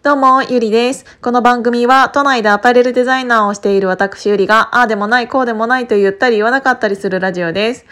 [0.00, 1.04] どうも、ゆりです。
[1.20, 7.84] この番組は、都内でアパレルデザイナーをしている私ゆりが、ああでもない、こうでもないと言ったり言わなかったりするラジオです。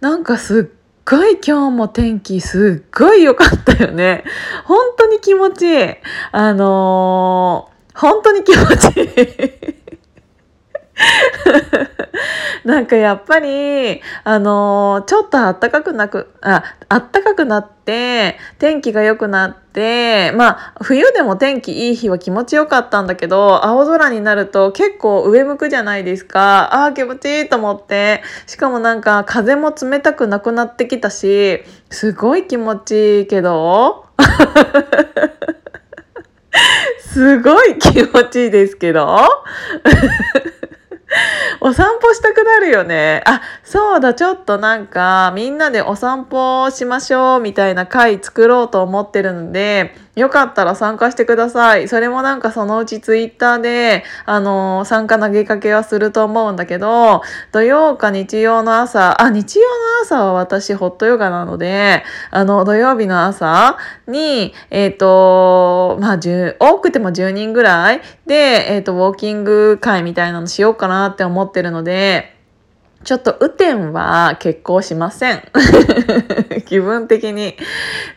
[0.00, 4.24] なんかすっごい今日も天気すっごい良かったよね。
[4.64, 5.88] 本当に気持ちいい。
[6.32, 9.51] あのー、本当に気持ちいい。
[12.64, 26.72] なんかやっぱり、あのー、ちょっと暖かくなく、あ、暖かくなって、天気が良くなって、まあ、冬でも天気いい日は気持ちよかったんだけど、青空になると結構上向くじゃないですか。
[26.72, 28.22] ああ、気持ちいいと思って。
[28.46, 34.04] しかもなんか風も冷たくなくなってきたし、すごい気持ちいいけど
[37.00, 39.18] すごい気持ちいいですけど
[41.60, 43.22] お散歩したくなるよね。
[43.26, 51.88] あ、そうだ、ちょっとなんか、みんなでお散歩しましょうみたいな回作ろうと思ってるので、よかったら参加してください。
[51.88, 59.68] それもなんかそのうちツイッターで、あのー、参加投げかけはすると思うんだけど、土曜か日曜の朝、あ、日曜の
[60.02, 72.31] 朝は私ホットヨガなので、あの、土曜日の朝に、えっ、ー、と、まあ、多くても10人ぐらいで、えっ、ー、と、ウォーキング会みたいなのしようかなって思ってるので、
[73.04, 75.42] ちょっと雨天は結構しません。
[76.66, 77.56] 気分的に。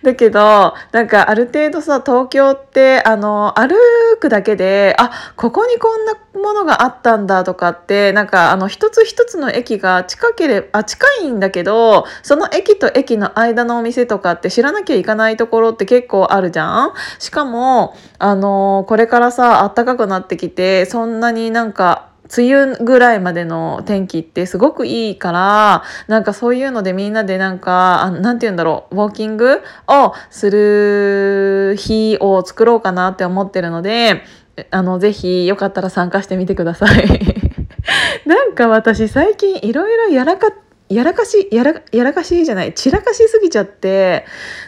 [0.03, 3.75] だけど、なんかある程度さ、東京って、あの、歩
[4.19, 16.93] くだけで、あ、ここにこんなものがあったんだとかって、なんかあの、一つ一つの駅が近ければ、近いんだけど、その駅と駅の間のお店とかって知らなきゃいかないところって結構あるじゃん？
[17.19, 34.23] しかも、あの、これからさ、暖かくなってきて、そんなになんか、梅雨ぐらいまでの天気ってすごくいいからなんかそういうのでみんなでなんかあなんて言うんだろうウォーキングをする日を作ろうかなって思ってるので
[34.71, 37.45] あのぜひよかったら参加してみてください。
[38.25, 40.51] なんか私最近いろいろやらか
[40.89, 44.25] やらかしやらやらかしじゃない散らかしすぎちゃって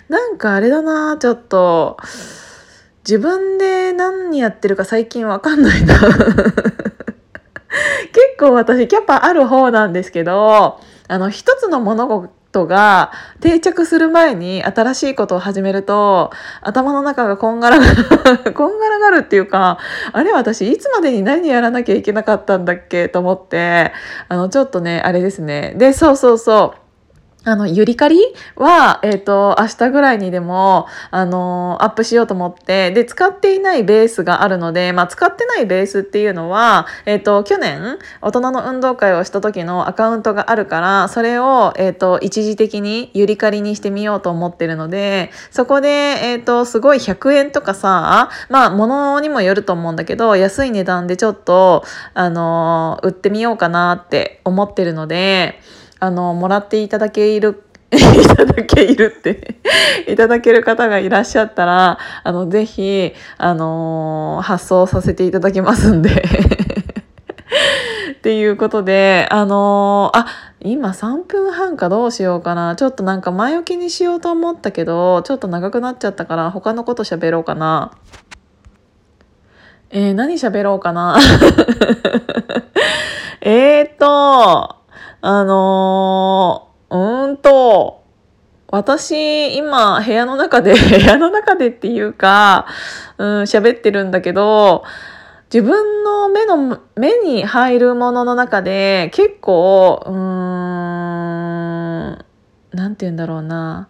[0.09, 1.97] なんかあれだなちょっと
[3.07, 5.95] 自分で何やってるか最近わかんないな。
[8.37, 13.11] 構私キャパある方なんですけど、あの、一つの物事が
[13.41, 16.31] 定着する前に新しいことを始めると、
[16.61, 19.77] 頭の中がこんがらがる、 こんがらがるっていうか、
[20.13, 23.91] あれ私いつまでに何やらなきゃいけなかったんだっけと思って、
[24.29, 25.73] あの、ちょっとね、あれですね。
[25.77, 26.86] で、そうそうそう。
[27.47, 28.19] あの、ゆりかり
[28.57, 55.61] は、えっ、ー、と、明日ぐらいにでも、あの、アップしようと思って、で、使っていないベースがあるので、まあ、使ってないベースっていうのは、えっ、ー、と、去年、大人の運動会をした時のアカウントがあるから、それを、えっ、と、一時的にゆりかりにしてみようと思ってるので、そこで、えっ、と、すごい100円とかさ、まあ、物にもよると思うんだけど、安い値段でちょっと、あの、売ってみようかなって思ってるので、
[55.99, 57.97] あのもらっていただける い
[58.35, 59.55] ただけいるって
[60.11, 66.09] いただける方がいらっしゃったらあのぜひあの発送させていただきますんで。
[68.11, 70.25] っていうことであのあ
[70.59, 72.75] 今3分半かどうしようかな。
[72.75, 77.91] ちょっとなんか前置きにしようと思ったけどちょっと長くなっちゃったから他のこと喋ろうかな。
[79.91, 81.17] えー、何喋ろうかな。
[83.39, 84.76] えっと
[85.21, 88.03] あのー、うーんと、
[88.69, 92.67] 私、今、部屋の中で、 部屋の中でっていうか、
[93.17, 94.83] うん、喋ってるんだけど、
[95.51, 100.17] 自分の目の、目に入るものの中で、結構、うーん、
[102.73, 103.87] なんて言うんだろうな、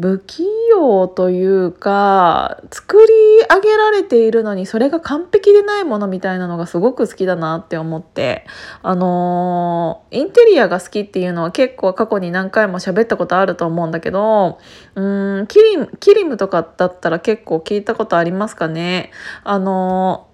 [0.00, 3.12] 不器用というか作り
[3.52, 8.46] 上げられているのにそれが完璧でないものみたいなのがすごく好きだなって思って
[8.82, 14.58] あのインテリアが好きっていうのは結構過去に何回も喋ったことあると思うんだけど
[14.94, 19.10] うんキリムキリムとかだったら結構聞いたことありますかね？
[19.42, 20.27] あの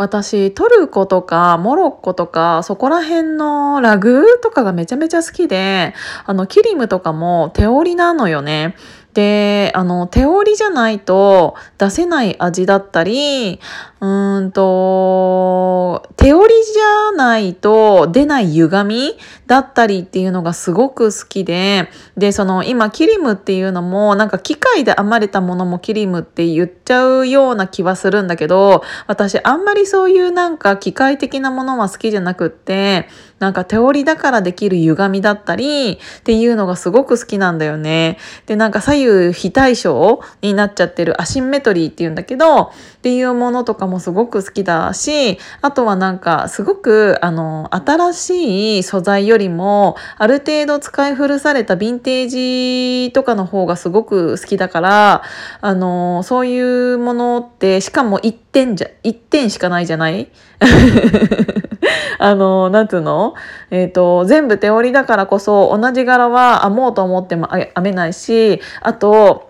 [0.00, 5.92] 私トルコとかモロッコとかそこら辺のラグーとかがめちゃめちゃ好きで
[6.24, 8.74] あのキリムとかも手織りなのよね。
[9.14, 13.60] で、あの、手織りじゃないと出せない味だったり、
[14.02, 33.06] うんと、手織りじゃないと出ない歪みだったりっていうのがすごく好きで、で、その今キリムっていうのもなんか機械で編まれたものもキリムって言っちゃうような気はするんだけど、私あんまりそういうなんか機械的なものは好きじゃなくって、
[33.38, 38.18] なんか手織りだからできる歪みだったりっていうのがすごく好きなんだよね。
[38.46, 55.22] で、なんか左右非対称になっちゃってるアシンメトリーっていうんだけど、っていうものとかももすごく好きだし、あとはなんかすごくあの新しい素材よりもある程度使い古されたヴィンテージとかの方がすごく好きだから、
[55.60, 56.58] あのそうい
[56.94, 60.30] うものってしかも1点じゃ、1点しかないじゃない？
[62.18, 63.34] あの、なんつうの？
[63.70, 69.49] えっ、ー、と、全部手織りだからこそ同じ柄は編もうと思っても編めないし、あと、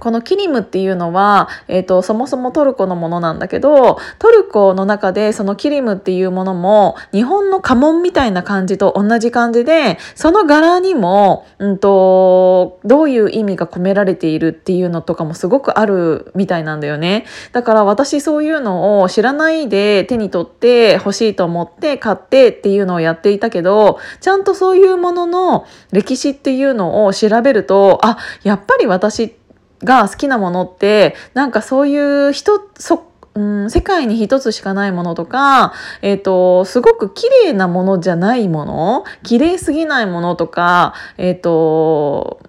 [0.00, 17.26] このキリムっていうのは、えーと、そもそもトルコのものなんだけどトルコの中でそのキリムっていうものも日本の家紋みたいな感じと同じ感じでその柄にも、うんと、どういう意味が込められているっていうのとかもすごくあるみたいなんだよね。
[17.52, 29.39] だから私そういうのを知らないで手に取って欲しいと思って買ってっていうのをやっていたけどちゃんとそういうものの歴史っていうのを調べるとあやっぱり私って
[29.84, 35.72] が好きなものってなんかそういう人そうん、世界に一つしかないものとか、
[36.02, 42.40] えっ、ー、と、すごく綺麗なものじゃないもの、綺麗すぎないものとか、えっ、ー、と、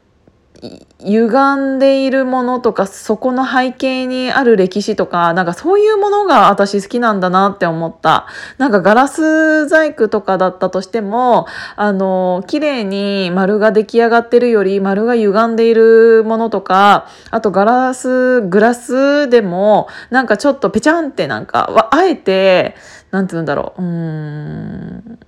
[1.04, 8.28] 歪んでいるものとかそこの背景にある歴史とかなんかそういうものが私好きなんだなって思った。
[8.58, 22.76] なんかガラス細工とかだったとしてもあの綺麗に丸が出来上がってるより丸が歪んでいるものとかあとガラスグラスでもなんかちょっとペチャンってなんかあえて
[23.12, 23.82] なんて言うんだろう。
[23.82, 25.20] うん。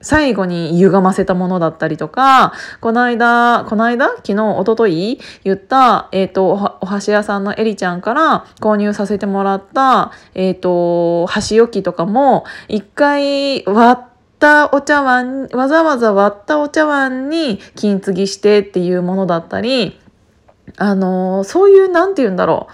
[0.00, 4.08] 最後に歪ませたものだったりとか、この間、この間？
[4.16, 5.20] 昨日、一昨日？
[5.42, 14.08] 言った、えっ、ー、と、お箸屋さんのエリちゃんから購入させてもらった、えっ、ー、と、箸置きとかも、一回割っ
[14.38, 19.98] たお茶碗、わざわざ割ったお茶碗に金継ぎしてっていうものだったり、
[20.76, 22.72] あの、そういう、なんて言うんだろう。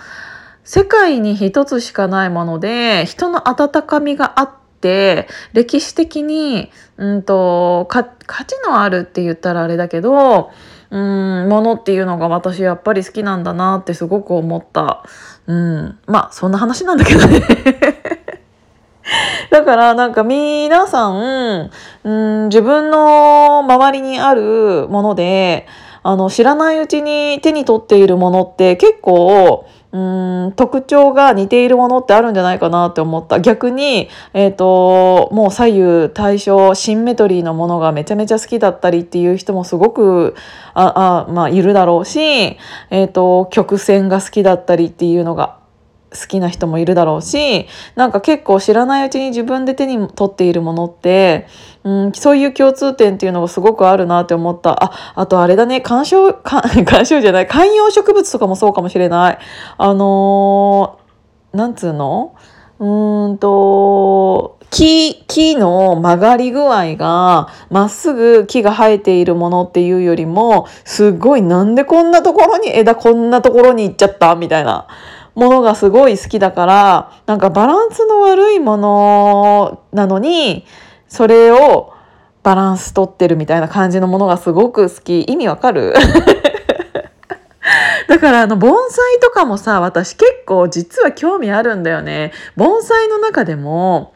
[0.67, 4.64] 世界に一つしかないもので、人の温かみがあっ、て
[5.53, 10.51] 歴史的に、うんと、価値のあるって言ったらあれだけど、
[10.91, 15.05] うん、ものっていうのが私やっぱり好きなんだなってすごく思った。
[15.47, 17.43] うん、まあそんな話なんだけどね
[19.51, 21.71] だからなんか皆さん、
[22.05, 25.67] うん、自分の周りにあるもので
[26.03, 33.39] あの知らないうちに手に取っているものって結構うん特徴が似ているものってあるんじゃないかなって思った。
[33.39, 40.35] 逆に、えーと、もう左右対称シンメトリーのものがめちゃめちゃ好きだったりっていう人もすごく
[40.75, 45.59] ああ、まあ、いるだろうし、えーと曲線が好きだったりっていうのが
[46.15, 47.67] 好きな人もいるだろうし
[47.97, 51.47] なんか結構知らないうちに自分で手に取っているものって、
[51.83, 54.85] うん、そういう共通点っていうのがすごくあるなって思った。
[54.85, 55.81] ああとあれだね。
[55.81, 56.63] 観賞観
[57.05, 57.47] 賞じゃない。
[57.47, 59.39] 観葉植物とかもそうかもしれない。
[59.77, 62.35] あのー、なんつうの？
[62.79, 74.89] うんと木木の曲がり具合がまっすぐ木が生えているものっていうよりもすごいなんでこんなところに枝こんなところに行っちゃったみたいな。
[75.35, 80.65] ものがすごい好きだからなんかバランスの悪いものなのに
[81.09, 81.93] それを
[82.43, 85.23] バランス取ってるみたいな感じのものがすごく好き。
[85.23, 85.95] 意味わかる？
[88.09, 92.33] だからあの盆栽とかもさ私結構実は興味あるんだよね。
[92.57, 94.13] 盆栽の中でも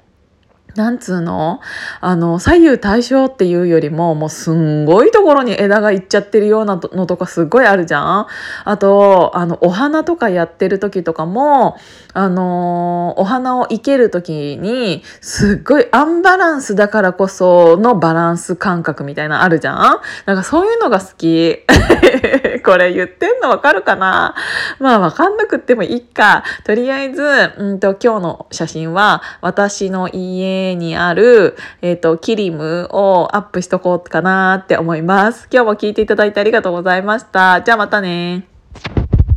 [0.78, 1.60] なんつうの？
[2.00, 8.26] あの、左右対称っていうよりも、もうすんごいところに枝がいっちゃってるようなのとかすっごいあるじゃん？
[8.64, 11.76] あと、あの、お花とかやってる時とかも、
[12.14, 20.00] あのお花を生ける時に、すっごいアンバランスだからこそのバランス感覚みたいなあるじゃん？
[20.26, 21.58] なんかそういうのが好き。
[22.64, 24.34] これ言ってのわかるかな？
[24.78, 26.44] まあわかんなくってもいいか。
[26.64, 27.22] とりあえず、
[27.56, 35.48] うんと今日の写真は私の家にある、えっ、ー、と、キリムをアップしとこうかなって思います。
[35.52, 37.62] 今日も聞いていただいてありがとうございました。
[37.62, 38.47] じゃあまたね。